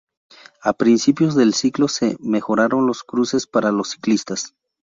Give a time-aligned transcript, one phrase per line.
[0.63, 4.55] A principios del siglo se mejoraron los cruces para los ciclistas.